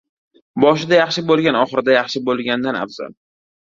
[0.63, 3.19] •Boshida yaxshi bo‘lgan oxirida yaxshi bo‘lgandan afzal.